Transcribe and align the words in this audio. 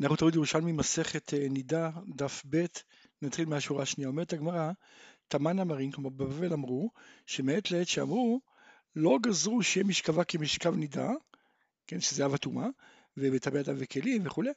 אנחנו 0.00 0.16
תמיד 0.16 0.34
ירושלמי 0.34 0.72
מסכת 0.72 1.34
אה, 1.34 1.48
נידה, 1.50 1.90
דף 2.16 2.42
ב', 2.50 2.64
נתחיל 3.22 3.48
מהשורה 3.48 3.82
השנייה. 3.82 4.08
אומרת 4.08 4.32
הגמרא, 4.32 4.70
תמן 5.28 5.58
אמרין, 5.58 5.90
כלומר 5.90 6.10
בבבל 6.10 6.52
אמרו, 6.52 6.90
שמעת 7.26 7.70
לעת 7.70 7.88
שאמרו, 7.88 8.40
לא 8.96 9.18
גזרו 9.22 9.62
שיהיה 9.62 9.86
משכבה 9.86 10.24
כמשכב 10.24 10.74
נידה, 10.74 11.10
כן, 11.86 12.00
שזה 12.00 12.24
אב 12.24 12.34
הטומאה, 12.34 12.66
ומטבע 13.16 13.60
אדם 13.60 13.74
וכלים 13.78 14.26
וכולי, 14.26 14.50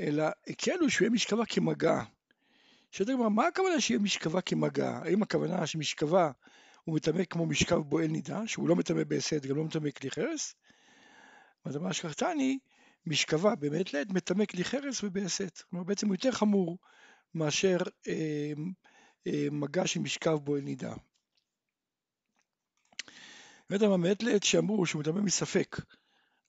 אלא 0.00 0.24
הקלו 0.46 0.90
שהוא 0.90 1.04
יהיה 1.04 1.14
משכבה 1.14 1.46
כמגע. 1.46 2.02
שואלת 2.90 3.10
הגמרא, 3.10 3.28
מה 3.28 3.46
הכוונה 3.46 3.80
שיהיה 3.80 4.00
משכבה 4.00 4.40
כמגע? 4.40 5.00
האם 5.04 5.22
הכוונה 5.22 5.66
שמשכבה 5.66 6.30
הוא 6.84 6.94
מטמא 6.94 7.24
כמו 7.24 7.46
משכב 7.46 7.76
בועל 7.76 8.06
נידה, 8.06 8.46
שהוא 8.46 8.68
לא 8.68 8.76
מטמא 8.76 9.04
בהסד, 9.04 9.46
גם 9.46 9.56
לא 9.56 9.64
מטמא 9.64 9.90
כלי 9.90 10.10
חרס? 10.10 10.54
אז 11.64 11.76
אמר 11.76 11.92
שכחתני, 11.92 12.58
משכבה 13.06 13.54
באמת 13.54 13.92
לעת 13.94 14.10
מטמא 14.10 14.44
כלי 14.44 14.64
חרס 14.64 15.04
ובהסת. 15.04 15.62
כלומר 15.70 15.84
בעצם 15.84 16.06
הוא 16.06 16.14
יותר 16.14 16.30
חמור 16.30 16.78
מאשר 17.34 17.76
אה, 18.08 18.52
אה, 19.26 19.46
מגע 19.50 19.86
של 19.86 20.00
משכב 20.00 20.34
בו 20.34 20.56
אל 20.56 20.60
נידה. 20.60 20.94
באמת 23.70 23.82
אמר 23.82 23.96
מעת 23.96 24.22
לעת 24.22 24.42
שאמרו 24.42 24.86
שהוא 24.86 25.00
מטמא 25.00 25.20
מספק, 25.20 25.76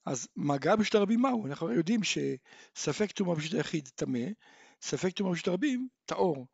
אז 0.06 0.28
מגע 0.36 0.76
בשביל 0.76 0.98
הרבים 1.00 1.20
מהו? 1.20 1.46
אנחנו 1.46 1.72
יודעים 1.72 2.00
שספק 2.04 3.12
טומאה 3.12 3.34
בשביל 3.34 3.56
היחיד 3.56 3.88
טמא, 3.94 4.26
ספק 4.82 5.10
טומאה 5.10 5.32
בשביל 5.32 5.50
הרבים 5.50 5.88
טהור. 6.06 6.46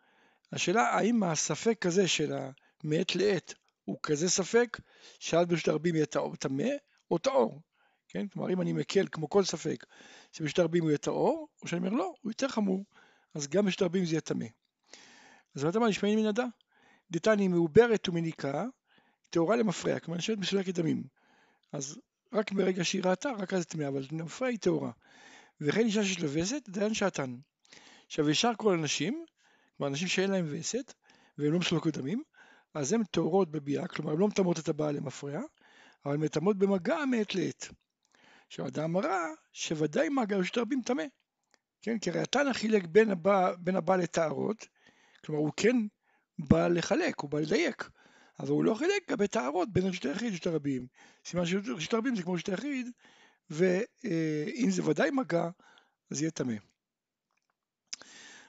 השאלה 0.52 0.82
האם 0.82 1.22
הספק 1.22 1.86
הזה 1.86 2.08
של 2.08 2.32
המעת 2.32 3.16
לעת 3.16 3.54
הוא 3.84 3.98
כזה 4.02 4.30
ספק 4.30 4.80
שעד 5.18 5.48
בשביל 5.52 5.72
הרבים 5.72 5.94
יהיה 5.94 6.06
טמא 6.38 6.68
או 7.10 7.18
טהור. 7.18 7.60
כן? 8.10 8.28
כלומר, 8.28 8.52
אם 8.52 8.60
אני 8.60 8.72
מקל 8.72 9.06
כמו 9.12 9.28
כל 9.28 9.44
ספק 9.44 9.86
שבשתי 10.32 10.62
רבים 10.62 10.82
הוא 10.82 10.90
יהיה 10.90 10.98
טהור, 10.98 11.48
או 11.62 11.68
שאני 11.68 11.86
אומר 11.86 11.96
לא, 11.96 12.14
הוא 12.20 12.30
יותר 12.30 12.48
חמור, 12.48 12.84
אז 13.34 13.48
גם 13.48 13.66
בשתי 13.66 13.84
רבים 13.84 14.04
זה 14.04 14.12
יהיה 14.12 14.20
טמא. 14.20 14.46
אז 15.54 15.64
מה 15.64 15.70
אתה 15.70 15.78
אומר, 15.78 15.88
נשמעים 15.88 16.18
מן 16.18 16.26
הדע? 16.26 16.44
דתני 17.10 17.48
מעוברת 17.48 18.08
ומניקה, 18.08 18.64
טהורה 19.30 19.56
למפרע, 19.56 19.98
כלומר 19.98 20.18
נשארת 20.18 20.38
מסולקת 20.38 20.74
דמים. 20.74 21.02
אז 21.72 22.00
רק 22.32 22.52
ברגע 22.52 22.84
שהיא 22.84 23.02
ראתה, 23.04 23.30
רק 23.30 23.54
אז 23.54 23.66
טמאה, 23.66 23.88
אבל 23.88 24.04
למפרע 24.12 24.48
היא 24.48 24.58
טהורה. 24.58 24.90
וכן 25.60 25.80
אישה 25.80 26.04
שיש 26.04 26.20
לה 26.20 26.28
וסת, 26.32 26.68
דיין 26.68 26.94
שעתן. 26.94 27.36
עכשיו 28.06 28.30
ישר 28.30 28.52
כל 28.56 28.74
הנשים, 28.74 29.24
כלומר 29.76 29.90
אנשים 29.90 30.08
שאין 30.08 30.30
להם 30.30 30.46
וסת, 30.50 30.94
והם 31.38 31.52
לא 31.52 31.58
מסולקות 31.58 31.96
דמים, 31.96 32.22
אז 32.74 32.92
הן 32.92 33.04
טהורות 33.04 33.50
בביאה, 33.50 33.88
כלומר 33.88 34.12
הן 34.12 34.18
לא 34.18 34.28
מטמאות 34.28 34.58
את 34.58 34.68
הבעל 34.68 34.96
למפרע, 34.96 35.40
אבל 36.04 36.16
מטמאות 36.16 36.56
במגע 36.56 37.04
מעת 37.04 37.34
לעת. 37.34 37.68
עכשיו 38.50 38.66
אדם 38.66 38.96
רע 38.96 39.26
שוודאי 39.52 40.08
מעגל 40.08 40.44
של 40.44 40.60
רבים 40.60 40.82
טמא. 40.82 41.02
כן, 41.82 41.98
כי 41.98 42.10
הרי 42.10 42.20
התנא 42.20 42.52
חילק 42.52 42.84
בין 42.84 43.10
הבא, 43.10 43.54
בין 43.58 43.76
הבא 43.76 43.96
לטהרות, 43.96 44.68
כלומר 45.24 45.40
הוא 45.40 45.52
כן 45.56 45.76
בא 46.38 46.68
לחלק, 46.68 47.20
הוא 47.20 47.30
בא 47.30 47.40
לדייק, 47.40 47.90
אבל 48.40 48.48
הוא 48.48 48.64
לא 48.64 48.74
חילק 48.74 49.10
לגבי 49.10 49.28
טהרות 49.28 49.72
בין 49.72 49.86
רשת 49.86 50.04
היחיד 50.04 50.32
לשת 50.32 50.46
הרבים. 50.46 50.86
סימן 51.24 51.46
שרשת 51.46 51.92
הרבים 51.92 52.16
זה 52.16 52.22
כמו 52.22 52.32
רשת 52.32 52.48
היחיד, 52.48 52.90
ואם 53.50 54.68
זה 54.70 54.84
ודאי 54.84 55.10
מגע, 55.10 55.50
אז 56.10 56.20
יהיה 56.20 56.30
טמא. 56.30 56.54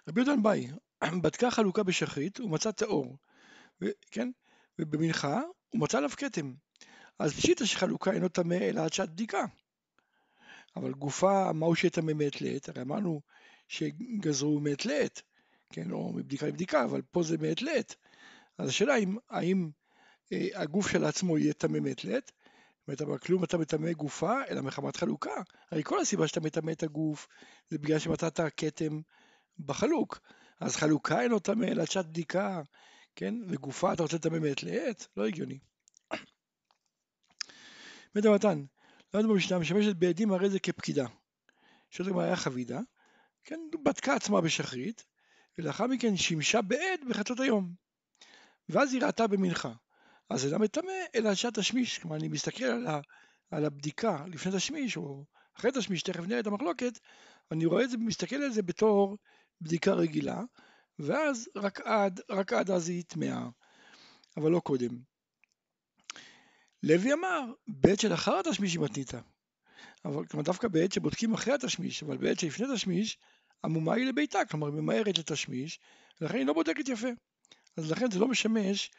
רבי 0.08 0.22
יהודן 0.22 0.44
באי, 0.44 0.68
בדקה 1.24 1.52
חלוקה 1.52 1.84
בשחרית, 1.84 2.38
הוא 2.38 2.50
מצא 2.50 2.72
טהור, 2.72 3.18
כן? 4.12 4.32
ובמנחה 4.80 5.42
הוא 5.70 5.82
מצא 5.82 5.98
עליו 5.98 6.10
כתם. 6.10 6.54
אז 7.20 7.34
פשיטא 7.34 7.66
שחלוקה 7.66 8.12
אינו 8.12 8.30
טמא 8.30 8.58
אלא 8.62 8.82
עד 8.82 8.94
שעת 8.94 9.10
בדיקה. 9.10 9.46
אבל 10.76 10.94
גופה, 10.94 11.54
מהו 11.54 11.76
שיטמא 11.76 12.14
מעת 12.14 12.42
לעת? 12.42 12.70
הרי 12.70 12.82
אמרנו 12.82 13.22
שגזרו 13.68 14.60
מעת 14.60 14.86
לעת, 14.86 15.22
כן, 15.74 15.92
או 15.92 16.14
מבדיקה 16.14 16.48
לבדיקה, 16.48 16.84
אבל 16.84 17.02
פה 17.12 17.24
זה 17.24 17.38
מעת 17.38 17.62
לעת. 17.62 17.96
אז 18.58 18.70
השאלה 18.70 18.96
אם, 18.96 19.18
האם 19.30 19.70
אה, 20.32 20.48
הגוף 20.54 20.92
של 20.92 21.06
עצמו 21.06 21.38
יהיה 21.38 21.54
טמא 21.54 21.80
מעת 21.80 22.04
לעת? 22.04 22.32
זאת 22.88 23.02
אומרת, 23.02 23.24
כלום 23.24 23.44
אתה 23.44 23.58
מטמא 23.58 23.92
גופה, 23.92 24.42
אלא 24.50 24.62
מחמת 24.62 24.96
חלוקה. 24.96 25.42
הרי 25.72 25.84
כל 25.84 26.00
הסיבה 26.00 26.28
שאתה 26.28 26.40
מטמא 26.40 26.72
את 26.72 26.84
הגוף, 26.84 27.28
זה 27.70 27.78
בגלל 27.78 28.00
שמצאת 28.00 28.40
כתם 28.58 29.02
בחלוק. 29.60 30.20
אז 30.60 30.76
חלוקה 30.76 31.22
אינו 31.22 31.40
טמא, 31.40 31.66
אלא 31.66 31.86
שעת 31.86 32.06
בדיקה, 32.06 32.62
כן, 33.16 33.36
וגופה 33.48 33.94
אתה 33.94 34.04
רוצה 34.04 34.16
לטמא 34.16 34.40
מעת 34.40 34.64
לעת? 34.64 35.08
לא 35.18 35.28
הגיוני. 35.28 35.60
בית 38.16 38.26
למדנו 39.14 39.34
במשנה, 39.34 39.60
משמשת 39.60 39.96
בעדים 39.96 40.32
הרי 40.32 40.50
זה 40.50 40.60
כפקידה. 40.60 41.06
שואלת 41.90 42.10
הגמרא 42.10 42.24
היה 42.24 42.36
חבידה, 42.36 42.80
כן, 43.44 43.60
בדקה 43.84 44.16
עצמה 44.16 44.42
בשחרית, 44.42 45.06
ולאחר 45.58 45.88
מכן 45.88 46.18
שימשה 46.18 46.62
בעד 46.62 47.00
בחצות 47.10 47.40
היום. 47.40 47.74
ואז 48.70 48.94
היא 48.94 49.02
ראתה 49.02 49.28
במנחה. 49.28 49.74
אז 50.30 50.46
אינה 50.46 50.58
מטמא, 50.58 50.94
אלא 51.16 51.36
שעת 51.36 51.60
תשמיש. 51.60 52.00
כלומר, 52.00 52.16
אני 52.16 52.28
מסתכל 52.28 52.64
על, 52.64 52.88
ה, 52.88 53.00
על 53.52 53.66
הבדיקה 53.66 54.26
לפני 54.28 54.52
תשמיש, 54.56 54.98
או 54.98 55.26
אחרי 55.58 55.72
תשמיש, 55.72 56.04
תכף 56.04 56.24
נראה 56.24 56.40
את 56.40 56.48
המחלוקת, 56.48 57.00
אני 57.52 57.66
רואה 57.66 57.84
את 57.84 57.90
זה, 57.90 57.98
מסתכל 57.98 58.36
על 58.36 58.52
זה 58.52 58.62
בתור 58.62 59.18
בדיקה 59.62 59.94
רגילה, 59.94 60.42
ואז 61.00 61.50
רק 61.56 61.82
עד, 61.82 62.22
רק 62.30 62.54
עד 62.54 62.72
אז 62.72 62.90
היא 62.90 63.04
טמאה, 63.04 63.50
אבל 64.38 64.52
לא 64.52 64.60
קודם. 64.60 65.11
לוי 66.84 67.14
אמר, 67.14 67.52
בעת 67.68 68.00
שלאחר 68.00 68.40
התשמיש 68.40 68.74
היא 68.74 68.82
מתניתה. 68.82 69.20
אבל 70.06 70.26
כלומר 70.26 70.44
דווקא 70.44 70.68
בעת 70.68 70.92
שבודקים 70.92 71.34
אחרי 71.34 71.54
התשמיש, 71.54 72.04
אבל 72.04 72.18
בעת 72.18 72.40
שלפני 72.40 72.68
תשמיש, 72.76 73.18
המומה 73.64 73.94
היא 73.94 74.06
לביתה, 74.06 74.40
כלומר 74.50 74.68
היא 74.68 74.76
ממהרת 74.76 75.18
לתשמיש, 75.18 75.80
ולכן 76.22 76.38
היא 76.38 76.46
לא 76.46 76.54
בודקת 76.54 76.90
יפה. 76.90 77.08
אז 77.78 77.92
לכן 77.92 78.12
זה 78.12 78.20
לא 78.20 78.28
משמש 78.28 78.92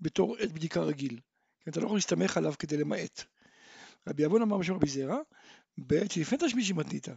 בתור 0.00 0.36
עת 0.36 0.52
בדיקה 0.52 0.80
רגיל. 0.80 1.20
כי 1.64 1.70
אתה 1.70 1.80
לא 1.80 1.84
יכול 1.84 1.96
להסתמך 1.96 2.36
עליו 2.36 2.54
כדי 2.58 2.76
למעט. 2.76 3.24
רבי 4.08 4.26
אבון 4.26 4.42
אמר 4.42 4.58
בשם 4.58 4.74
רבי 4.74 4.88
זרע, 4.88 5.18
בעת 5.78 6.10
שלפני 6.10 6.38
תשמיש 6.38 6.68
היא 6.68 6.76
מתניתה, 6.76 7.12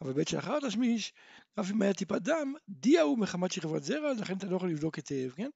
אבל 0.00 0.12
בעת 0.12 0.28
שלאחר 0.28 0.56
התשמיש, 0.56 1.12
אף 1.60 1.70
אם 1.70 1.82
היה 1.82 1.94
טיפת 1.94 2.22
דם, 2.22 2.54
דיה 2.68 3.02
הוא 3.02 3.18
מחמת 3.18 3.52
שכבת 3.52 3.82
זרע, 3.82 4.12
לכן 4.12 4.36
אתה 4.36 4.46
לא 4.46 4.56
יכול 4.56 4.70
לבדוק 4.70 4.96
היטב, 4.96 5.30
כן? 5.36 5.42
הוא 5.42 5.50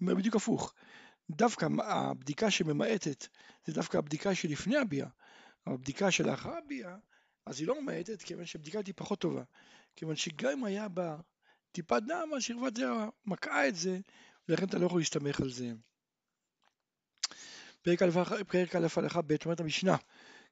אומר 0.00 0.14
בדיוק 0.14 0.36
הפוך. 0.36 0.74
דווקא 1.30 1.68
הבדיקה 1.84 2.50
שממעטת 2.50 3.26
זה 3.66 3.72
דווקא 3.72 3.96
הבדיקה 3.96 4.34
שלפני 4.34 4.76
הביאה, 4.76 5.08
אבל 5.66 5.74
הבדיקה 5.74 6.10
שלאחר 6.10 6.56
הביאה, 6.56 6.96
אז 7.46 7.60
היא 7.60 7.68
לא 7.68 7.82
ממעטת 7.82 8.22
כיוון 8.22 8.46
שהבדיקה 8.46 8.78
היא 8.86 8.94
פחות 8.96 9.18
טובה, 9.18 9.42
כיוון 9.96 10.16
שגם 10.16 10.50
אם 10.50 10.64
היה 10.64 10.88
בה 10.88 11.16
טיפת 11.72 12.02
דם, 12.06 12.28
השכבת 12.36 12.76
זרע 12.76 13.08
מקעה 13.26 13.68
את 13.68 13.76
זה, 13.76 13.98
ולכן 14.48 14.64
אתה 14.64 14.78
לא 14.78 14.86
יכול 14.86 15.00
להסתמך 15.00 15.40
על 15.40 15.50
זה. 15.50 15.72
פרק 17.82 18.02
א' 18.76 18.86
הלכה 18.96 19.22
ב' 19.22 19.34
אומרת 19.44 19.60
המשנה, 19.60 19.96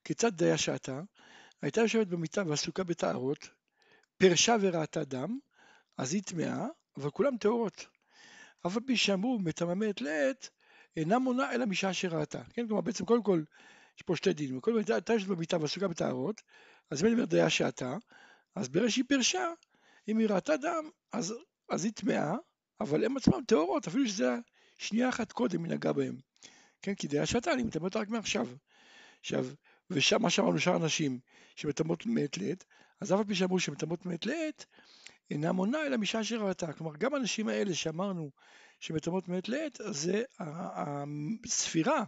כיצד 0.05 0.37
דיה 0.37 0.59
שעתה, 0.59 1.01
הייתה 1.63 1.81
יושבת 1.81 2.07
במיטה 2.07 2.43
ועסוקה 2.47 2.85
בטהרות, 2.85 3.49
פרשה 4.17 4.57
וראתה 4.61 5.05
דם, 5.05 5.39
אז 5.97 6.15
היא 6.15 6.23
טמאה, 6.23 6.67
אבל 6.97 7.11
כולם 7.11 7.37
טהורות. 7.37 7.87
אף 8.67 8.77
על 8.77 8.83
פי 8.87 8.97
שאמרו 8.97 9.39
מטממת 9.39 10.01
לעת, 10.01 10.51
אינה 10.97 11.19
מונה 11.19 11.53
אלא 11.53 11.67
משעה 11.67 11.95
שראתה. 11.95 12.43
כן, 12.53 12.67
כלומר 12.67 12.81
בעצם 12.81 13.05
קודם 13.05 13.23
כל 13.23 13.43
יש 13.97 14.03
פה 14.03 14.17
שתי 14.17 14.33
דינים. 14.33 14.61
קודם 14.61 14.85
כל 14.85 14.93
הייתה 14.93 15.13
יושבת 15.13 15.29
במיטה 15.29 15.59
ועסוקה 15.61 15.89
בטהרות, 15.89 16.43
אז 16.91 17.03
אם 17.03 17.07
אני 17.07 17.15
אומר 17.15 17.25
דיה 17.25 17.51
שעתה, 17.51 17.97
אז 18.55 18.69
ברגע 18.69 18.91
שהיא 18.91 19.05
פרשה, 19.09 19.53
אם 20.09 20.19
היא 20.19 20.29
ראתה 20.29 20.57
דם, 20.57 20.91
אז, 21.13 21.35
אז 21.69 21.85
היא 21.85 21.93
טמאה, 21.93 22.35
אבל 22.81 23.05
הן 23.05 23.17
עצמן 23.17 23.45
טהורות, 23.47 23.87
אפילו 23.87 24.09
שזה 24.09 24.37
שנייה 24.79 25.09
אחת 25.09 25.33
קודם 25.33 25.65
היא 25.65 25.73
נגעה 25.73 25.93
בהם. 25.93 26.17
כן, 26.83 26.95
כי 26.95 27.09
דיה 27.09 27.27
שעתה, 27.27 27.53
אני 27.53 27.63
מטמא 27.63 27.85
אותה 27.85 27.99
רק 27.99 28.09
מעכשיו. 28.09 28.47
עכשיו, 29.21 29.47
ושם 29.91 30.23
מה 30.23 30.31
שאמרנו 30.31 30.59
שאר 30.59 30.77
אנשים 30.77 31.19
שמטמאות 31.57 32.07
מעת 32.07 32.39
לעת, 32.39 32.65
אז 33.01 33.13
אף 33.13 33.19
על 33.19 33.25
פי 33.25 33.35
שאמרו 33.35 33.61
שמטמאות 33.61 34.07
מעת 34.07 34.27
לעת, 34.27 34.67
אינה 35.31 35.53
מונה 35.53 35.87
אלא 35.87 35.97
משעה 35.97 36.25
שראתה. 36.25 36.73
כלומר, 36.73 36.97
גם 36.97 37.15
האנשים 37.15 37.49
האלה 37.49 37.75
שאמרנו 37.75 38.31
שמטמאות 38.81 39.29
מעת 39.29 39.49
לעת, 39.49 39.81
אז 39.81 39.97
זה 39.97 40.23
הספירה, 40.39 42.05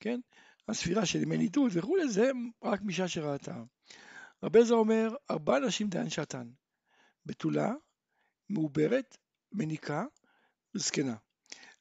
כן? 0.00 0.20
הספירה 0.68 1.06
של 1.06 1.22
ימי 1.22 1.36
נידוד 1.36 1.70
וכולי, 1.74 2.08
זה 2.08 2.30
רק 2.62 2.82
משעה 2.82 3.08
שראתה. 3.08 3.62
רבי 4.42 4.58
עזרא 4.58 4.76
אומר, 4.76 5.14
ארבע 5.30 5.58
נשים 5.58 5.88
דיין 5.88 6.10
שעתן. 6.10 6.48
בתולה, 7.26 7.72
מעוברת, 8.48 9.16
מניקה, 9.52 10.04
זקנה. 10.74 11.14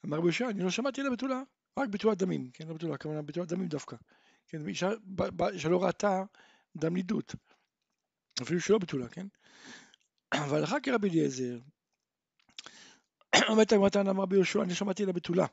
אמר 0.05 0.17
רבי 0.17 0.27
יהושע, 0.27 0.49
אני 0.49 0.63
לא 0.63 0.69
שמעתי 0.69 1.01
אלא 1.01 1.09
בתולה, 1.09 1.41
רק 1.79 1.89
בתולת 1.89 2.17
דמים, 2.17 2.49
כן, 2.53 2.67
לא 2.67 2.73
בתולה, 2.73 2.93
הכוונה 2.93 3.21
בתולת 3.21 3.47
דמים 3.47 3.67
דווקא. 3.67 3.95
כן, 4.47 4.67
אישה 4.67 4.89
שלא 5.57 5.83
ראתה 5.83 6.23
דם 6.75 6.93
נידות, 6.93 7.35
אפילו 8.41 8.61
שלא 8.61 8.77
בתולה, 8.77 9.09
כן? 9.09 9.27
אבל 10.33 10.63
אחר 10.63 10.77
כרבי 10.83 11.09
אליעזר, 11.09 11.59
אומרת 13.49 13.71
הגמרתן 13.71 14.07
אמר 14.07 14.25
ביהושע, 14.25 14.63
אני 14.63 14.75
שמעתי 14.75 15.05
לה 15.05 15.13
בתולה, 15.13 15.45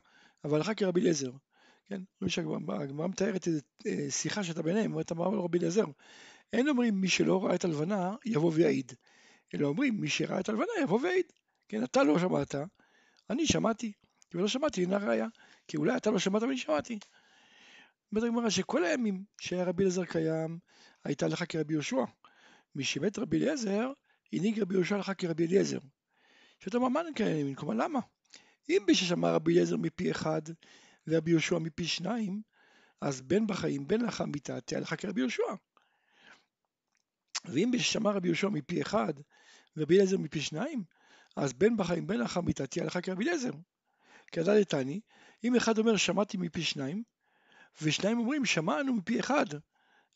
אבל 0.43 0.61
אחר 0.61 0.73
כרבי 0.73 1.01
אליעזר, 1.01 1.31
כן? 1.85 2.01
הגמרא 2.67 3.07
מתארת 3.07 3.47
איזו 3.47 3.61
אה, 3.87 4.11
שיחה 4.11 4.43
שהייתה 4.43 4.61
ביניהם, 4.61 4.91
אומרת 4.91 5.11
אמר 5.11 5.29
לו 5.29 5.45
רבי 5.45 5.57
אליעזר, 5.57 5.85
אין 6.53 6.69
אומרים 6.69 7.01
מי 7.01 7.07
שלא 7.07 7.45
ראה 7.45 7.55
את 7.55 7.65
הלבנה 7.65 8.15
יבוא 8.25 8.51
ויעיד, 8.53 8.91
אלא 9.53 9.67
אומרים, 9.67 10.01
מי 10.01 10.09
שראה 10.09 10.39
את 10.39 10.49
הלבנה 10.49 10.71
יבוא 10.81 10.99
ויעיד. 11.01 11.25
כן, 11.67 11.83
אתה 11.83 12.03
לא 12.03 12.19
שמעת, 12.19 12.55
אני 13.29 13.47
שמעתי, 13.47 13.91
ולא 14.33 14.47
שמעתי 14.47 14.81
אינה 14.81 14.97
ראיה, 14.97 15.27
כי 15.67 15.77
אולי 15.77 15.97
אתה 15.97 16.11
לא 16.11 16.19
שמעת 16.19 16.41
ואני 16.41 16.57
שמעתי. 16.57 16.99
אומרת 18.11 18.27
הגמרא 18.27 18.49
שכל 18.49 18.85
הימים 18.85 19.23
שהיה 19.41 19.63
רבי 19.63 19.83
אליעזר 19.83 20.05
קיים, 20.05 20.59
הייתה 21.03 21.27
לך 21.27 21.43
כרבי 21.49 21.73
יהושע. 21.73 22.03
מי 22.75 22.83
שמת 22.83 23.19
רבי 23.19 23.37
אליעזר, 23.37 23.91
הנהיג 24.37 24.59
רבי 24.59 24.75
יהושע 24.75 24.97
לך 24.97 25.11
כרבי 25.17 25.45
אליעזר. 25.45 25.79
שאתה 26.59 26.77
אומר, 26.77 26.89
מה 26.89 27.01
נקיים? 27.09 27.55
כלומר, 27.55 27.73
למה? 27.73 27.99
אם 28.69 28.83
בששמע 28.87 29.31
רבי 29.31 29.53
אליעזר 29.53 29.77
מפי 29.77 30.11
אחד 30.11 30.41
ורבי 31.07 31.31
יהושע 31.31 31.57
מפי 31.57 31.87
שניים, 31.87 32.41
אז 33.01 33.21
בין 33.21 33.47
בחיים 33.47 33.87
בין 33.87 34.01
לאחר 34.01 34.25
מיתה 34.25 34.61
תהיה 34.61 34.79
לך 34.79 34.95
כרבי 34.97 35.21
יהושע. 35.21 35.43
ואם 37.45 37.71
בששמע 37.73 38.11
רבי 38.11 38.27
יהושע 38.27 38.49
מפי 38.49 38.81
אחד 38.81 39.13
ורבי 39.77 39.95
אליעזר 39.95 40.17
מפי 40.17 40.41
שניים, 40.41 40.83
אז 41.35 41.53
בין 41.53 41.77
בחיים 41.77 42.07
בין 42.07 42.19
לאחר 42.19 42.41
מיתה 42.41 42.67
תהיה 42.67 42.85
לך 42.85 42.99
כרבי 43.03 43.23
אליעזר. 43.23 43.51
כי 44.27 44.41
כדאי 44.41 44.61
לתני, 44.61 44.99
אם 45.43 45.55
אחד 45.55 45.77
אומר 45.77 45.97
שמעתי 45.97 46.37
מפי 46.37 46.61
שניים, 46.61 47.03
ושניים 47.81 48.19
אומרים 48.19 48.45
שמענו 48.45 48.93
מפי 48.93 49.19
אחד, 49.19 49.45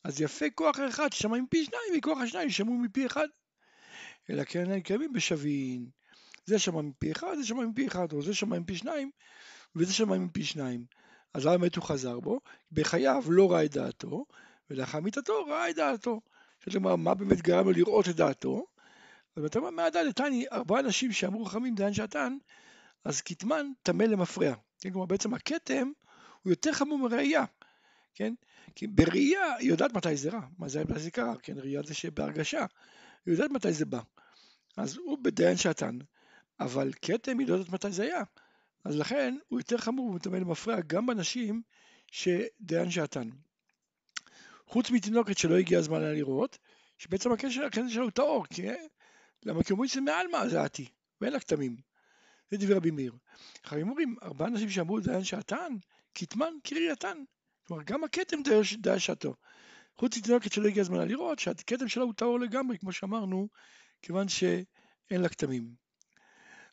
אז 0.04 0.21
יפה 0.21 0.45
כוח 0.56 0.75
אחד 0.89 1.13
ששמע 1.13 1.38
מפי 1.38 1.66
שניים, 1.66 1.94
וכוח 1.98 2.18
השניים 2.18 2.50
שמעו 2.50 2.74
מפי 2.74 3.06
אחד. 3.06 3.27
אלא 4.29 4.43
כן 4.43 4.71
הם 4.71 4.79
קיימים 4.79 5.13
בשווין. 5.13 5.89
זה 6.45 6.59
שמע 6.59 6.81
מפי 6.81 7.11
אחד, 7.11 7.35
זה 7.37 7.45
שמע 7.45 7.65
מפי 7.65 7.87
אחד, 7.87 8.13
או 8.13 8.21
זה 8.21 8.33
שמע 8.33 8.59
מפי 8.59 8.75
שניים, 8.75 9.11
וזה 9.75 9.93
שמע 9.93 10.17
מפי 10.17 10.43
שניים. 10.43 10.85
אז 11.33 11.45
למה 11.45 11.57
באמת 11.57 11.75
הוא 11.75 11.83
חזר 11.83 12.19
בו? 12.19 12.39
בחייו 12.71 13.23
לא 13.29 13.51
ראה 13.51 13.65
את 13.65 13.71
דעתו, 13.71 14.25
ולאחר 14.69 14.99
מיתתו 14.99 15.45
ראה 15.45 15.69
את 15.69 15.75
דעתו. 15.75 16.21
זאת 16.65 16.75
אומרת, 16.75 16.99
מה 16.99 17.13
באמת 17.13 17.41
גרם 17.41 17.65
לו 17.65 17.71
לראות 17.71 18.09
את 18.09 18.15
דעתו? 18.15 18.65
אז 19.35 19.43
אתה 19.45 19.59
אומר, 19.59 19.69
מהדל 19.69 20.01
לתני, 20.01 20.45
ארבעה 20.51 20.79
אנשים 20.79 21.11
שאמרו 21.11 21.45
חכמים 21.45 21.75
דיין 21.75 21.93
שעתן, 21.93 22.37
אז 23.05 23.21
כתמן 23.21 23.65
טמא 23.83 24.03
למפרע. 24.03 24.53
כן, 24.79 24.91
כלומר, 24.91 25.05
בעצם 25.05 25.33
הכתם 25.33 25.91
הוא 26.43 26.51
יותר 26.51 26.71
חמור 26.71 26.97
מראייה, 26.97 27.45
כן? 28.13 28.33
כי 28.75 28.87
בראייה 28.87 29.55
היא 29.55 29.69
יודעת 29.69 29.93
מתי 29.93 30.17
זה 30.17 30.29
רע, 30.29 30.41
מה 30.57 30.69
זה 30.99 31.11
קרה, 31.11 31.35
כן? 31.43 31.57
ראייה 31.57 31.81
זה 31.83 31.93
שבהרגשה, 31.93 32.65
היא 33.25 33.33
יודעת 33.33 33.51
מתי 33.51 33.74
זה 33.74 33.86
בא. 33.86 34.00
אז 34.77 34.98
הוא 34.98 35.18
בדיין 35.21 35.57
שעתן, 35.57 35.98
אבל 36.60 36.92
כתם 37.01 37.39
היא 37.39 37.48
לא 37.48 37.54
יודעת 37.54 37.69
מתי 37.69 37.92
זה 37.92 38.04
היה. 38.04 38.24
אז 38.83 38.98
לכן 38.98 39.36
הוא 39.48 39.60
יותר 39.60 39.77
חמור 39.77 40.06
ומטמא 40.06 40.38
למפרע 40.38 40.81
גם 40.88 41.06
בנשים 41.06 41.62
שדיין 42.12 42.92
שעתן. 42.92 43.30
חוץ 44.68 44.92
מתינוקת 44.92 45.38
שלא 45.38 45.57
הגיע 45.57 45.80
הזמן 45.80 46.01
לה 46.01 46.13
לראות, 46.13 46.57
שבעצם 46.98 47.31
הקשר, 47.31 47.68
שלו 47.89 48.04
הוא 48.04 48.12
טהור, 48.12 48.45
כי 48.45 48.68
למה 49.45 49.63
כי 49.63 49.74
אומרים 49.74 49.89
שזה 49.89 50.01
מעל 50.01 50.27
מה 50.27 50.50
זה 50.50 50.62
עתי, 50.62 50.89
ואין 51.21 51.33
לה 51.33 51.39
כתמים. 51.39 51.75
זה 52.51 52.57
דברי 52.57 52.74
רבי 52.74 52.92
מאיר. 52.92 53.13
חיים 53.66 53.89
אומרים, 53.89 54.16
ארבעה 54.24 54.48
אנשים 54.48 54.69
שאמרו 54.69 55.00
דיין 55.00 55.24
שעתן, 55.24 55.75
כתמן 56.16 56.54
קרייתן. 56.63 57.18
כלומר, 57.68 57.83
גם 57.83 58.04
הכתם 58.04 58.38
דיין 58.80 59.00
שעתו. 59.00 59.36
חוץ 59.99 60.17
מתינוקת 60.17 60.51
שלא 60.51 60.67
הגיע 60.67 60.81
הזמן 60.81 60.97
לה 60.97 61.05
לראות, 61.05 61.39
שהכתם 61.39 61.87
שלה 61.87 62.03
הוא 62.03 62.13
טהור 62.13 62.39
לגמרי, 62.39 62.77
כמו 62.77 62.91
שאמרנו, 62.91 63.47
כיוון 64.01 64.29
שאין 64.29 65.21
לה 65.21 65.29
כתמים. 65.29 65.75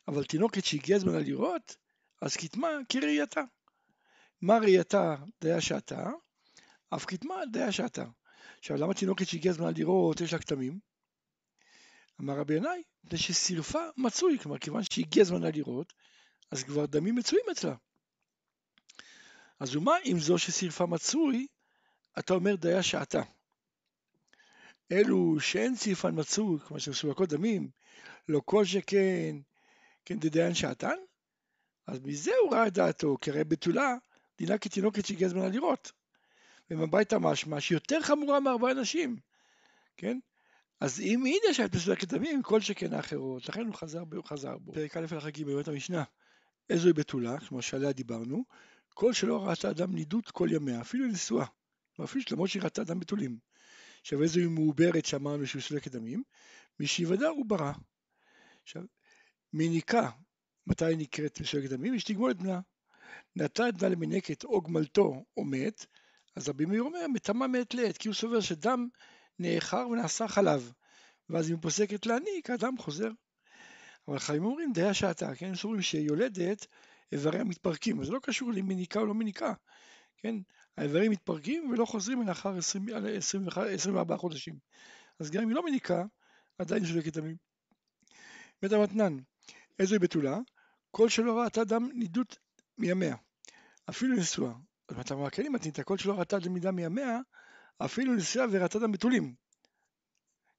אבל 0.09 0.25
תינוקת 0.25 0.65
שהגיע 0.65 0.97
הזמן 0.97 1.13
לה 1.13 1.21
לראות, 1.21 1.77
אז 2.23 2.37
כתמה 2.37 2.69
כראייתה. 2.89 3.41
מה 4.43 4.59
ראייתה 4.59 5.17
דיה 5.41 5.61
שעתה? 5.61 6.11
אף 6.95 7.05
כתמה 7.05 7.35
דיה 7.53 7.73
שעתה. 7.73 8.05
עכשיו 8.59 8.77
למה 8.77 8.95
תינוקת 8.95 9.27
שהגיע 9.27 9.51
הזמן 9.51 9.73
לראות 9.77 10.21
יש 10.21 10.33
לה 10.33 10.39
כתמים? 10.39 10.79
אמר 12.21 12.39
רבי 12.39 12.55
ינאי, 12.55 12.83
מפני 13.05 13.19
ששרפה 13.19 13.83
מצוי, 13.97 14.39
כלומר 14.39 14.59
כיוון 14.59 14.83
שהגיע 14.83 15.23
הזמן 15.23 15.43
לראות, 15.43 15.93
אז 16.51 16.65
כבר 16.65 16.87
דמים 16.87 17.15
מצויים 17.15 17.45
אצלה. 17.53 17.75
אז 19.61 19.77
ומה 19.77 19.93
אם 20.05 20.19
זו 20.19 20.39
ששרפה 20.39 20.87
מצוי, 20.87 21.47
אתה 22.19 22.35
אומר 22.35 22.55
דיה 22.55 22.83
שעתה. 22.83 23.23
אלו 24.93 25.41
שאין 25.41 25.77
שרפן 25.77 26.21
מצוי, 26.21 26.59
כלומר 26.61 26.79
שמסולקות 26.79 27.29
דמים, 27.29 27.69
לא 28.29 28.41
כל 28.45 28.65
שכן, 28.65 29.37
כן 30.05 30.19
דדיין 30.19 30.55
שעתן, 30.55 30.97
אז 31.87 32.01
מזה 32.01 32.33
הוא 32.43 32.55
ראה 32.55 32.67
את 32.67 32.73
דעתו, 32.73 33.17
כי 33.21 33.31
הרי 33.31 33.45
בתולה 33.45 33.95
דינה 34.39 34.59
כתינוקת 34.59 35.07
שהגיע 35.07 35.27
הזמן 35.27 35.53
לראות. 35.53 35.93
ומבית 36.71 37.13
המשמע 37.13 37.61
שיותר 37.61 38.03
חמורה 38.03 38.41
מארבעה 38.41 38.73
אנשים, 38.73 39.17
כן? 39.97 40.19
אז 40.81 41.01
אם 41.01 41.27
הנה 41.27 41.55
שאת 41.55 41.75
מסולקת 41.75 42.09
דמים, 42.09 42.43
כל 42.43 42.61
שכן 42.61 42.93
האחרות, 42.93 43.49
לכן 43.49 43.67
הוא 43.67 43.75
חזר, 43.75 44.03
הוא 44.13 44.25
חזר 44.25 44.59
בו. 44.59 44.73
פרק 44.73 44.97
א' 44.97 45.07
הלכה 45.11 45.31
ג' 45.31 45.45
בבית 45.45 45.69
המשנה, 45.69 46.05
איזוהי 46.71 46.93
בתולה, 46.93 47.41
כמו 47.41 47.63
שעליה 47.63 47.93
דיברנו, 47.93 48.45
כל 48.95 49.13
שלא 49.13 49.49
ראתה 49.49 49.71
אדם 49.71 49.95
נידות 49.95 50.31
כל 50.31 50.49
ימיה, 50.53 50.81
אפילו 50.81 51.07
נשואה, 51.07 51.47
אפילו 52.05 52.25
למרות 52.31 52.51
שהיא 52.51 52.63
ראתה 52.63 52.83
אדם 52.83 53.01
בתולים. 53.01 53.39
עכשיו 54.01 54.23
איזוהי 54.23 54.47
מעוברת 54.47 55.07
שאמרנו 55.07 55.47
שהוא 55.47 55.63
סולקת 55.63 55.93
דמים, 55.93 56.23
משיוודע 56.81 57.29
הוא 57.29 57.47
ברא. 57.47 57.73
עכשיו, 58.63 58.83
מניקה, 59.53 60.11
מתי 60.67 60.97
נקראת 60.97 61.41
מסולקת 61.41 61.71
דמים? 61.71 61.95
יש 61.95 62.05
תגמול 62.05 62.31
את 62.31 62.37
בנה. 62.37 62.61
נטע 63.37 63.69
את 63.69 63.77
בנה 63.77 63.89
למנקת 63.89 64.45
או 64.45 64.63
גמלתו 64.63 65.25
או 65.37 65.45
מת, 65.45 65.87
אז 66.37 66.49
רבי 66.49 66.65
מאיר 66.65 66.83
אומר, 66.83 67.07
מטמא 67.13 67.47
מעת 67.47 67.75
לעת, 67.75 67.99
כי 67.99 68.09
הוא 68.09 68.15
סובר 68.15 68.41
שדם 68.41 68.89
נאחר 69.39 69.89
ונעשה 69.91 70.29
חלב, 70.29 70.73
ואז 71.29 71.49
אם 71.49 71.55
הוא 71.55 71.63
פוסקת 71.63 72.07
להניק, 72.07 72.51
האדם 72.51 72.79
חוזר. 72.79 73.11
אבל 74.09 74.19
חיים 74.19 74.45
אומרים, 74.45 74.73
די 74.73 74.83
השעתה, 74.83 75.35
כן? 75.35 75.47
הם 75.47 75.55
סוברים 75.55 75.83
שיולדת, 75.83 76.67
איבריה 77.13 77.45
מתפרקים, 77.45 77.99
וזה 77.99 78.13
לא 78.13 78.19
קשור 78.23 78.53
למניקה 78.53 79.01
או 79.01 79.07
לא 79.07 79.15
מניקה, 79.15 79.53
כן? 80.17 80.35
האיברים 80.79 81.11
מתפרקים 81.11 81.71
ולא 81.71 81.85
חוזרים 81.85 82.29
לאחר 82.29 82.57
20, 82.59 82.87
24 83.75 84.17
חודשים. 84.17 84.59
אז 85.21 85.31
גם 85.31 85.43
אם 85.43 85.49
היא 85.49 85.57
לא 85.57 85.65
מניקה, 85.65 86.05
עדיין 86.59 86.87
שולקת 86.87 87.13
דמים. 87.13 87.37
בית 88.63 88.73
המתנן, 88.73 89.17
איזוהי 89.79 89.99
בתולה? 89.99 90.39
כל 90.91 91.09
שלא 91.09 91.39
ראתה 91.39 91.65
דם 91.65 91.89
נידות 91.95 92.39
מימיה, 92.79 93.17
אפילו 93.91 94.17
נשואה. 94.17 94.53
אז 94.89 94.99
אתה 95.01 95.15
אומר, 95.15 95.31
כן, 95.31 95.47
אם 95.47 95.53
מתנית, 95.53 95.81
כל 95.81 95.99
שלא 95.99 96.19
ראתה 96.19 96.37
למידה 96.45 96.71
מימיה, 96.71 97.21
אפילו 97.85 98.15
נשואה 98.15 98.47
וראתה 98.51 98.79
דם 98.79 98.93
בתולים. 98.93 99.35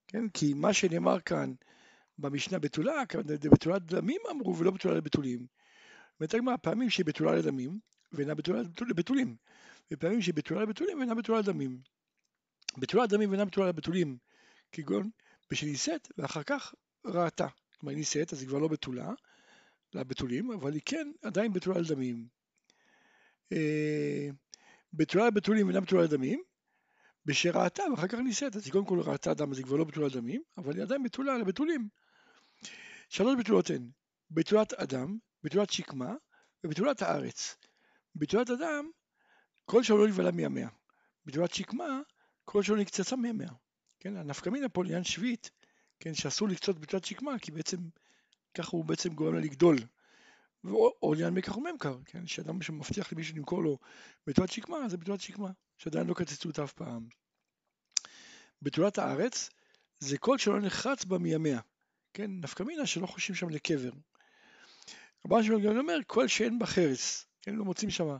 כן, 0.08 0.30
כי 0.30 0.54
מה 0.54 0.74
שנאמר 0.74 1.20
כאן 1.20 1.54
במשנה 2.18 2.60
בתולה, 2.60 3.04
בתולת 3.52 3.82
דמים 3.82 4.22
אמרו 4.32 4.58
ולא 4.58 4.72
בתולה 4.72 4.96
לבתולים. 4.96 5.48
אומרת 6.20 6.34
הגמרא, 6.34 6.58
פעמים 6.58 6.90
שהיא 6.90 7.06
בתולה 7.06 7.36
לדמים 7.36 7.80
ואינה 8.12 8.36
בתולה 8.36 8.62
לבתולים, 8.90 9.36
ופעמים 9.94 10.20
בתולה 10.36 10.62
לבתולים 10.62 11.00
ואינה 11.00 11.16
בתולה 11.16 11.40
לדמים. 11.40 11.82
בתולה 12.78 13.04
לדמים 13.04 13.30
ואינה 13.30 13.46
בתולה 13.46 13.68
לבתולים, 13.68 14.18
כגון 14.72 15.10
בשנישאת 15.52 16.08
ואחר 16.18 16.44
כך 16.44 16.76
ראתה. 17.06 17.48
כלומר 17.78 17.92
היא 17.92 17.98
נישאת 17.98 18.34
אז 18.34 18.42
היא 18.42 18.50
כבר 18.50 18.60
לא 18.60 18.68
בתולה, 18.68 19.14
לבתולים, 19.94 20.52
אבל 20.52 20.74
היא 20.74 20.82
כן 20.86 21.12
עדיין 21.22 21.54
בתולה 21.54 21.80
לדמים. 21.80 22.28
אה, 23.52 24.30
בתולה 24.94 25.28
לבתולים 25.28 25.68
ואינה 25.68 25.82
בתולה 25.82 26.04
לדמים, 26.04 26.44
בשראתה 27.26 27.84
ואחר 27.92 28.08
כך 28.08 28.18
נישאת, 28.18 28.56
אז 28.56 28.66
היא 28.66 28.72
קודם 28.72 28.86
כל 28.86 29.00
ראתה 29.00 29.34
דם 29.34 29.52
אז 29.52 29.58
היא 29.58 29.66
כבר 29.66 29.76
לא 29.76 29.84
בתולה 29.84 30.08
לדמים, 30.08 30.42
אבל 30.58 30.76
היא 30.76 30.84
עדיין 30.84 31.04
בתולה 31.04 31.38
לבתולים. 31.38 31.90
שלוש 33.10 33.36
בתולות 33.40 33.70
הן 33.70 33.90
בתולת 34.32 34.74
אדם, 34.74 35.18
בתולת 35.44 35.70
שקמה 35.70 36.16
ובתולת 36.64 37.02
הארץ. 37.02 37.58
בתולת 38.16 38.50
אדם, 38.50 38.90
כל 39.70 39.84
שלא 39.84 40.00
לא 40.00 40.08
נבהלה 40.08 40.32
מימיה. 40.32 40.70
בתולת 41.26 41.54
שקמה, 41.54 42.00
כל 42.46 42.64
שלא 42.64 42.78
נקצצה 42.78 43.16
מימיה. 43.16 43.50
כן, 44.00 44.18
הנפקא 44.18 44.50
מינה 44.50 44.70
פה 44.70 44.84
לעניין 44.84 45.04
שביעית, 45.04 45.52
כן, 46.00 46.14
שאסור 46.14 46.48
לקצות 46.48 46.80
בתולת 46.80 47.06
שקמה, 47.06 47.40
כי 47.40 47.52
בעצם 47.52 47.78
ככה 48.54 48.70
הוא 48.72 48.86
בעצם 48.86 49.14
גורם 49.14 49.34
לה 49.34 49.40
לגדול. 49.40 49.78
או 51.02 51.14
לעניין 51.14 51.34
מקח 51.34 51.58
וממכר, 51.58 51.98
כן, 52.06 52.28
שאדם 52.28 52.62
שמבטיח 52.62 53.14
למישהו 53.14 53.38
למכור 53.38 53.64
לו 53.64 53.78
בתולת 54.28 54.52
שקמה, 54.52 54.90
זה 54.90 54.98
בתולת 54.98 55.22
שקמה, 55.22 55.50
שעדיין 55.78 56.08
לא 56.08 56.14
קצצו 56.14 56.50
אותה 56.50 56.64
אף 56.64 56.74
פעם. 56.74 57.08
בתולת 58.62 58.98
הארץ, 58.98 59.50
זה 60.00 60.18
כל 60.18 60.38
שלא 60.38 60.62
נחרץ 60.62 61.06
בה 61.06 61.18
מימיה. 61.18 61.60
כן, 62.14 62.32
נפקא 62.32 62.64
מינה 62.64 62.86
שלא 62.86 63.08
חושבים 63.08 63.36
שם 63.36 63.50
לקבר. 63.50 63.92
רבן 65.26 65.44
שמעון 65.44 65.62
גמליאל 65.62 65.80
אומר, 65.80 65.98
כל 66.08 66.28
שאין 66.28 66.60
בה 66.60 66.66
חרס, 66.66 67.26
כן, 67.42 67.56
לא 67.56 67.66
מוצאים 67.66 67.90
שם 67.90 68.18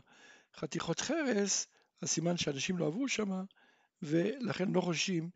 חתיכות 0.56 1.00
חרס, 1.00 1.66
אז 2.00 2.08
סימן 2.08 2.36
שאנשים 2.36 2.78
לא 2.78 2.86
עברו 2.86 3.08
שם, 3.08 3.44
ולכן 4.02 4.72
לא 4.72 4.80
חושבים 4.80 5.30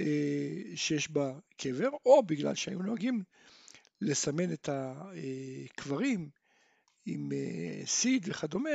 אה, 0.00 0.62
שיש 0.74 1.10
בה 1.10 1.38
קבר, 1.56 1.88
או 2.06 2.22
בגלל 2.22 2.54
שהיו 2.54 2.78
נוהגים 2.78 3.22
לסמן 4.00 4.52
את 4.52 4.68
הקברים 4.72 6.30
עם 7.06 7.32
אה, 7.32 7.86
סיד 7.86 8.28
וכדומה, 8.28 8.70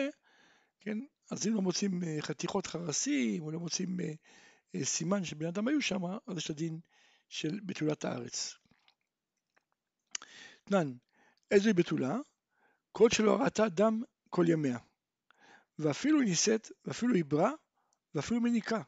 כן, 0.79 0.97
אז 1.31 1.47
אם 1.47 1.53
לא 1.53 1.61
מוצאים 1.61 2.03
אה, 2.03 2.17
חתיכות 2.21 2.67
חרסים, 2.67 3.43
או 3.43 3.51
לא 3.51 3.59
מוצאים 3.59 3.97
אה, 4.75 4.85
סימן 4.85 5.25
שבני 5.25 5.49
אדם 5.49 5.67
היו 5.67 5.81
שם, 5.81 6.05
אז 6.05 6.37
יש 6.37 6.45
את 6.45 6.49
הדין 6.49 6.79
של 7.29 7.59
בתולת 7.65 8.05
הארץ. 8.05 8.55
אתנן, 10.63 10.93
איזוהי 11.51 11.73
בתולה? 11.73 12.17
כל 12.91 13.09
שלא 13.09 13.35
ראתה 13.35 13.69
דם 13.69 14.03
כל 14.29 14.45
ימיה. 14.49 14.77
ואפילו 15.79 16.21
נישאת, 16.21 16.71
ואפילו 16.85 17.15
היא 17.15 17.25
ברא, 17.25 17.51
ואפילו 18.15 18.41
מניקה. 18.41 18.81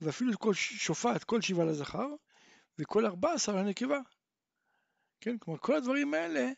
ואפילו 0.00 0.38
כל 0.38 0.54
שופט, 0.54 1.24
כל 1.24 1.40
שבעה 1.40 1.64
לזכר, 1.66 2.06
וכל 2.78 3.06
ארבע 3.06 3.32
עשר 3.32 3.56
לנקבה. 3.56 4.00
כן, 5.20 5.38
כלומר 5.38 5.60
כל 5.60 5.76
הדברים 5.76 6.14
האלה, 6.14 6.50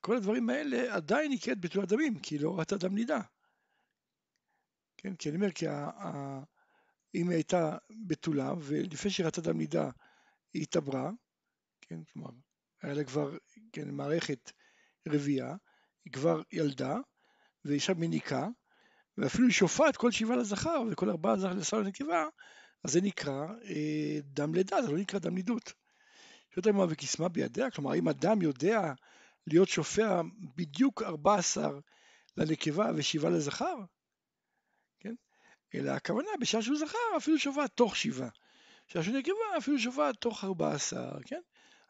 כל 0.00 0.16
הדברים 0.16 0.50
האלה 0.50 0.94
עדיין 0.94 1.32
נקראת 1.32 1.60
בתולת 1.60 1.88
דמים, 1.88 2.18
כי 2.18 2.38
לא 2.38 2.58
ראתה 2.58 2.76
דם 2.76 2.94
נידה. 2.94 3.20
כן, 4.96 5.16
כי 5.16 5.28
אני 5.28 5.36
אומר, 5.36 5.50
כי 5.50 5.66
ה, 5.66 5.74
ה, 5.74 6.40
אם 7.14 7.28
היא 7.28 7.36
הייתה 7.36 7.76
בתולה, 8.06 8.52
ולפני 8.60 9.10
שהיא 9.10 9.26
ראתה 9.26 9.40
דם 9.40 9.58
נידה 9.58 9.90
היא 10.52 10.62
התעברה, 10.62 11.10
כן, 11.80 12.04
כלומר, 12.04 12.30
היה 12.82 12.94
לה 12.94 13.04
כבר, 13.04 13.36
כן, 13.72 13.90
מערכת 13.90 14.52
רבייה, 15.08 15.56
היא 16.04 16.12
כבר 16.12 16.42
ילדה, 16.52 16.96
ואישה 17.64 17.94
מניקה, 17.94 18.48
ואפילו 19.18 19.46
היא 19.46 19.54
שופעת 19.54 19.96
כל 19.96 20.10
שבעה 20.10 20.36
לזכר 20.36 20.82
וכל 20.90 21.10
ארבעה 21.10 21.34
לזכר 21.36 21.78
לנקבה, 21.78 22.24
אז 22.84 22.92
זה 22.92 23.00
נקרא 23.00 23.46
אה, 23.64 24.18
דם 24.22 24.54
לידה, 24.54 24.82
זה 24.82 24.92
לא 24.92 24.98
נקרא 24.98 25.18
דם 25.18 25.34
נידות. 25.34 25.72
שואלת 26.54 26.66
הגמרא 26.66 26.86
וקיסמה 26.90 27.28
בידיה, 27.28 27.70
כלומר 27.70 27.94
אם 27.94 28.08
אדם 28.08 28.42
יודע 28.42 28.92
להיות 29.46 29.68
שופע 29.68 30.20
בדיוק 30.56 31.02
14 31.02 31.70
לנקבה 32.36 32.90
ושבעה 32.96 33.30
לזכר, 33.30 33.74
כן? 35.00 35.14
אלא 35.74 35.90
הכוונה 35.90 36.28
בשעה 36.40 36.62
שהוא 36.62 36.78
זכר 36.78 37.16
אפילו 37.16 37.38
שופע 37.38 37.66
תוך 37.66 37.96
שבעה. 37.96 38.28
בשעה 38.88 39.02
שהוא 39.02 39.16
נקבה 39.16 39.58
אפילו 39.58 39.78
שופע 39.78 40.12
תוך 40.12 40.44
14, 40.44 41.18
כן? 41.26 41.40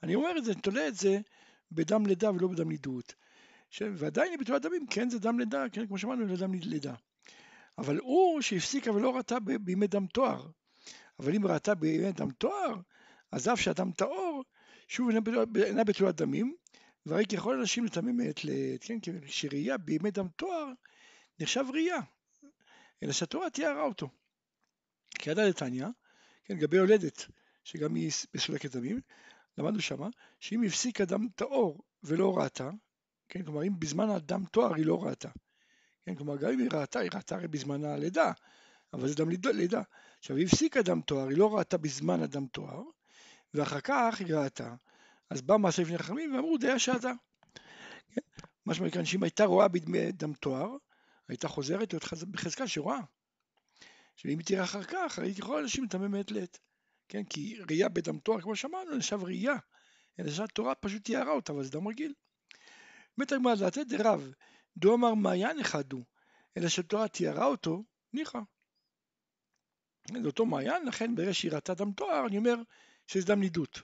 אני 0.03 0.15
אומר 0.15 0.39
את 0.39 0.45
זה, 0.45 0.53
אני 0.53 0.61
תולה 0.61 0.89
את 0.89 0.95
זה 0.95 1.21
בדם 1.73 2.07
לידה 2.07 2.31
ולא 2.31 2.49
בדם 2.49 2.69
נידות. 2.69 3.15
ועדיין 3.81 4.31
היא 4.31 4.39
בתולת 4.39 4.63
דמים, 4.63 4.87
כן 4.87 5.11
זה 5.11 5.19
דם 5.19 5.39
לידה, 5.39 5.65
כן, 5.73 5.87
כמו 5.87 5.99
שאמרנו, 5.99 6.37
זה 6.37 6.47
דם 6.47 6.55
לידה. 6.55 6.95
אבל 7.79 7.99
הוא 7.99 8.41
שהפסיקה 8.41 8.93
ולא 8.93 9.17
ראתה 9.17 9.37
בימי 9.41 9.87
דם 9.87 10.07
תואר. 10.07 10.49
אבל 11.19 11.35
אם 11.35 11.47
ראתה 11.47 11.75
בימי 11.75 12.13
דם 12.13 12.31
תואר, 12.31 12.75
אז 13.33 13.49
אף 13.49 13.61
שהדם 13.61 13.93
טהור, 13.93 14.45
שוב 14.89 15.09
אינה 15.65 15.85
בתולת 15.85 16.15
דמים, 16.17 16.55
והרי 17.07 17.27
ככל 17.27 17.59
אנשים 17.61 17.85
לטמא 17.85 18.13
מעת 18.13 18.45
לעת, 18.45 18.85
כן, 18.85 18.99
שראייה 19.27 19.79
בימי 19.79 20.11
דם 20.11 20.29
תואר 20.37 20.73
נחשב 21.41 21.65
ראייה, 21.73 22.01
אלא 23.03 23.13
שהתורה 23.13 23.51
תיארה 23.51 23.83
אותו. 23.83 24.09
כי 25.19 25.31
עדה 25.31 25.49
לתניא, 25.49 25.87
כן, 26.45 26.57
לגבי 26.57 26.77
יולדת, 26.77 27.27
שגם 27.65 27.95
היא 27.95 28.13
מסולקת 28.35 28.77
דמים, 28.77 29.01
למדנו 29.59 29.81
שמה, 29.81 30.09
שאם 30.41 30.63
הפסיקה 30.63 31.05
דם 31.05 31.29
טהור 31.35 31.83
ולא 32.03 32.39
ראתה, 32.39 32.71
כן, 33.29 33.45
כלומר 33.45 33.63
אם 33.63 33.81
בזמן 33.81 34.11
הדם 34.11 34.45
תואר 34.53 34.75
היא 34.75 34.87
לא 34.87 35.05
ראתה, 35.05 35.29
כן, 36.09 36.15
כלומר 36.15 36.37
גם 36.37 36.50
אם 36.50 36.59
היא 36.59 36.69
ראתה, 36.73 36.99
היא 36.99 37.11
ראתה 37.15 37.37
הרי 37.37 37.49
בזמן 37.49 37.85
הלידה, 37.85 38.33
אבל 38.93 39.09
זה 39.09 39.15
דם 39.15 39.29
לידה. 39.29 39.83
עכשיו 40.19 40.37
היא 40.37 40.47
הפסיקה 40.47 40.83
דם 40.83 41.00
תואר, 41.00 41.29
היא 41.29 41.38
לא 41.38 41.57
ראתה 41.57 41.79
בזמן 41.79 42.23
הדם 42.23 42.47
תואר, 42.47 42.83
ואחר 43.55 43.81
כך 43.81 44.21
היא 44.21 44.35
ראתה. 44.35 44.75
אז 45.31 45.43
בא 45.43 45.57
מעשה 45.57 45.83
לפני 45.83 45.99
חכמים 45.99 46.35
ואמרו 46.35 46.59
דיה 46.59 46.79
שעתה. 46.79 47.12
כן? 48.15 48.21
משמע 48.67 48.87
מכאן 48.87 49.05
שאם 49.05 49.23
הייתה 49.23 49.45
רואה 49.45 49.69
בדם 49.69 50.33
תואר, 50.33 50.77
הייתה 51.29 51.49
חוזרת 51.49 51.93
להיות 51.93 52.12
בחזקה 52.31 52.69
שרואה. 52.69 53.00
שאם 54.17 54.38
היא 54.38 54.47
תראה 54.47 54.65
אחר 54.65 54.83
כך, 54.83 55.19
הייתי 55.19 55.41
יכול 55.41 55.62
אנשים 55.62 55.85
לטמא 55.85 56.09
מעת 56.09 56.31
לעת. 56.31 56.59
כן? 57.09 57.25
כי 57.25 57.59
ראייה 57.69 57.88
בדם 57.88 58.19
תואר, 58.19 58.41
כמו 58.41 58.57
שאמרנו, 58.57 58.97
נחשב 58.97 59.25
ראייה. 59.25 59.57
אלא 60.21 60.31
שהתורה 60.31 60.75
פשוט 60.75 61.05
תיארה 61.05 61.33
אותה, 61.33 61.53
אבל 61.53 61.65
זה 61.65 61.71
דם 61.71 61.88
רגיל. 61.88 62.15
באמת 63.19 63.33
הגמרא 63.33 63.55
לתת 63.55 63.87
דרב, 63.87 64.33
דו 64.79 64.95
אמר 64.95 65.15
מעיין 65.15 65.61
אחד 65.61 65.93
הוא, 65.93 66.05
אלא 66.57 66.69
שהתורה 66.69 67.09
תיארה 67.09 67.45
אותו, 67.47 67.85
ניחא. 68.13 68.39
זה 70.13 70.27
אותו 70.27 70.47
מעיין, 70.47 70.87
לכן 70.87 71.15
ברגע 71.15 71.35
שהיא 71.35 71.53
ראתה 71.53 71.75
דם 71.75 71.93
תואר, 71.93 72.27
אני 72.27 72.39
אומר 72.39 72.55
שזה 73.07 73.27
דם 73.27 73.41
נידות. 73.41 73.83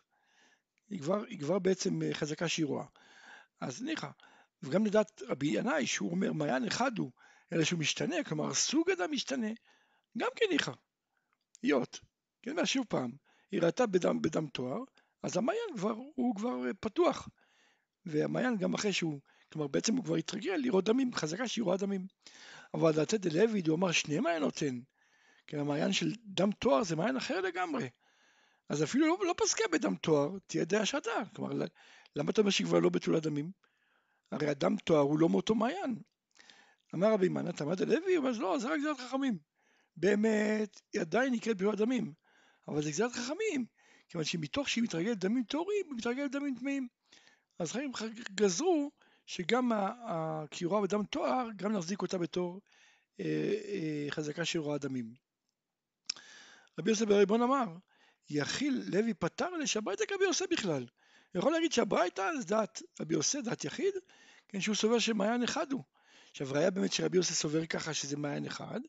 היא 0.91 1.01
כבר, 1.01 1.25
היא 1.25 1.41
כבר 1.41 1.59
בעצם 1.59 2.03
אה, 2.03 2.15
חזקה 2.15 2.49
שהיא 2.49 2.67
רואה. 2.67 2.85
אז 3.61 3.83
ניחא. 3.83 4.11
וגם 4.63 4.87
לדעת 4.87 5.23
רבי 5.23 5.47
ינאי, 5.47 5.87
שהוא 5.87 6.11
אומר 6.11 6.33
מעיין 6.33 6.67
אחד 6.67 6.99
הוא, 6.99 7.11
אלא 7.53 7.65
שהוא 7.65 7.81
משתנה, 7.81 8.25
כלומר 8.25 8.55
סוג 8.55 8.91
אדם 8.91 9.11
משתנה, 9.13 9.49
גם 10.19 10.29
כן 10.37 10.47
ניחא. 10.51 10.73
היות. 11.63 12.01
כן, 12.43 12.67
שוב 12.67 12.87
פעם, 12.89 13.13
היא 13.51 13.61
ראתה 13.63 13.87
בדם, 13.87 14.23
בדם 14.23 14.47
תואר, 14.47 14.79
אז 15.23 15.37
המעיין 15.37 15.77
כבר, 15.77 15.95
הוא 16.15 16.37
כבר 16.37 16.67
אה, 16.67 16.75
פתוח. 16.81 17.29
והמעיין 18.07 18.57
גם 18.57 18.75
אחרי 18.75 18.93
שהוא, 18.93 19.21
כלומר 19.55 19.69
בעצם 19.69 19.97
הוא 19.97 20.05
כבר 20.05 20.17
התרגל 20.17 20.57
לראות 20.57 20.85
דמים, 20.85 21.15
חזקה 21.15 21.49
שהיא 21.49 21.65
רואה 21.65 21.77
דמים. 21.77 22.07
אבל 22.75 22.93
דעתי 22.93 23.19
דלוי, 23.19 23.63
הוא 23.67 23.77
אמר 23.77 23.93
שני 23.93 24.21
מעיינות 24.21 24.63
הן. 24.63 24.83
כן, 25.47 25.59
המעיין 25.59 25.93
של 25.93 26.13
דם 26.25 26.51
תואר 26.53 26.83
זה 26.83 26.97
מעיין 26.97 27.17
אחר 27.17 27.41
לגמרי. 27.41 27.89
אז 28.69 28.83
אפילו 28.83 29.07
לא, 29.07 29.19
לא 29.27 29.35
פסקה 29.37 29.65
בדם 29.73 29.95
תואר, 29.97 30.31
תהיה 30.47 30.65
דעה 30.65 30.87
שעתה. 30.87 31.11
כלומר, 31.37 31.67
למה 32.17 32.31
אתה 32.31 32.41
אומר 32.41 32.51
שהיא 32.51 32.67
כבר 32.67 32.79
לא 32.79 32.89
בתולת 32.89 33.23
דמים? 33.23 33.51
הרי 34.33 34.49
הדם 34.49 34.77
תואר 34.85 35.01
הוא 35.01 35.19
לא 35.19 35.29
מאותו 35.29 35.55
מעיין. 35.55 35.97
אמר 36.95 37.13
רבי 37.13 37.29
מנה, 37.29 37.53
תמד 37.53 37.83
הלוי, 37.83 38.17
הוא 38.17 38.27
אומר, 38.27 38.39
לא, 38.39 38.59
זה 38.59 38.69
רק 38.69 38.79
גזירת 38.79 39.01
חכמים. 39.01 39.39
באמת, 39.97 40.81
היא 40.93 41.01
עדיין 41.01 41.33
נקראת 41.33 41.57
בתולת 41.57 41.79
דמים. 41.79 42.13
אבל 42.69 42.83
זה 42.83 42.91
גזירת 42.91 43.13
חכמים, 43.13 43.67
כיוון 44.09 44.25
שמתוך 44.25 44.69
שהיא 44.69 44.85
מתרגלת 44.85 45.19
דמים 45.19 45.45
טהורים, 45.45 45.85
היא 45.87 45.97
מתרגלת 45.97 46.31
דמים 46.31 46.55
טמאים. 46.55 46.89
אז 47.59 47.73
חכמים 47.73 47.93
גזרו 48.35 48.91
שגם 49.27 49.73
הקיורה 50.07 50.81
בדם 50.81 51.05
תואר, 51.05 51.47
גם 51.57 51.73
נחזיק 51.73 52.03
אותה 52.03 52.19
בתור 52.19 52.61
אה, 53.21 53.55
אה, 53.65 54.07
חזקה 54.11 54.45
של 54.45 54.59
רואה 54.59 54.79
דמים. 54.79 55.15
רבי 56.79 56.91
יוסף 56.91 57.05
בריבון 57.05 57.43
אמר, 57.43 57.65
יכיל 58.31 58.83
לוי 58.87 59.15
פטר 59.15 59.51
לשברייתא 59.51 60.07
כרבי 60.07 60.25
יוסף 60.25 60.45
בכלל. 60.51 60.87
יכול 61.35 61.53
להגיד 61.53 61.73
שהברייתא 61.73 62.31
זה 62.39 62.47
דעת 62.47 62.83
רבי 63.01 63.15
יוסף, 63.15 63.39
דעת 63.45 63.65
יחיד, 63.65 63.95
כן, 64.49 64.61
שהוא 64.61 64.77
סובר 64.77 64.99
שמעיין 64.99 65.43
אחד 65.43 65.73
הוא. 65.73 65.83
עכשיו 66.31 66.47
ראיה 66.51 66.71
באמת 66.71 66.93
שרבי 66.93 67.17
יוסף 67.17 67.35
סובר 67.35 67.67
ככה 67.67 67.95
שזה 67.95 68.17
מעיין 68.17 68.47
אחד. 68.47 68.81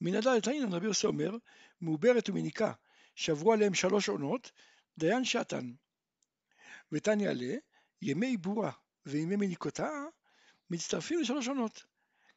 מן 0.00 0.14
הדעת 0.14 0.46
העניין 0.46 0.72
רבי 0.72 0.86
יוסף 0.86 1.04
אומר, 1.04 1.36
מעוברת 1.80 2.28
ומניקה, 2.28 2.72
שעברו 3.14 3.52
עליהם 3.52 3.74
שלוש 3.74 4.08
עונות, 4.08 4.52
דיין 4.98 5.24
שעתן. 5.24 5.72
ותניא 6.92 7.30
עלה, 7.30 7.54
ימי 8.02 8.26
עיבורה 8.26 8.72
וימי 9.08 9.36
מניקותה 9.36 10.04
מצטרפים 10.70 11.20
לשלוש 11.20 11.48
עונות. 11.48 11.82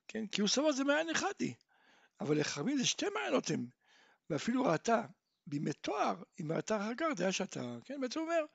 כן, 0.07 0.27
כי 0.27 0.41
הוא 0.41 0.49
סבר 0.49 0.71
זה 0.71 0.83
מעיין 0.83 1.09
אחד 1.09 1.33
היא. 1.39 1.53
אבל 2.21 2.39
לחכמים 2.39 2.77
זה 2.77 2.85
שתי 2.85 3.05
מעיינות 3.13 3.51
הם. 3.51 3.65
ואפילו 4.29 4.63
ראתה 4.63 5.01
בימי 5.47 5.73
תואר, 5.73 6.23
אם 6.41 6.51
ראתה 6.51 6.77
אחר 6.77 6.91
כך, 6.97 7.05
זה 7.17 7.23
היה 7.23 7.31
שאתה, 7.31 7.77
כן, 7.85 8.01
בעצם 8.01 8.19
אומר, 8.19 8.45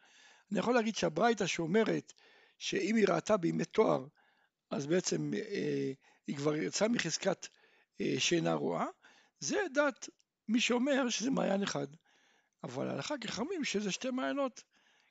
אני 0.50 0.58
יכול 0.58 0.74
להגיד 0.74 0.96
שהברייתא 0.96 1.46
שאומרת 1.46 2.12
שאם 2.58 2.96
היא 2.96 3.06
ראתה 3.08 3.36
בימי 3.36 3.64
תואר, 3.64 4.06
אז 4.70 4.86
בעצם 4.86 5.34
אה, 5.34 5.92
היא 6.26 6.36
כבר 6.36 6.56
יצאה 6.56 6.88
מחזקת 6.88 7.46
אה, 8.00 8.14
שאינה 8.18 8.54
רואה, 8.54 8.86
זה 9.40 9.56
דת 9.74 10.08
מי 10.48 10.60
שאומר 10.60 11.08
שזה 11.08 11.30
מעיין 11.30 11.62
אחד. 11.62 11.86
אבל 12.64 12.88
ההלכה 12.88 13.18
כחכמים 13.18 13.64
שזה 13.64 13.92
שתי 13.92 14.10
מעיינות, 14.10 14.62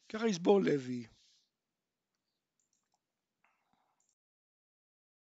ככה 0.10 0.28
יסבור 0.28 0.62
לוי. 0.62 1.08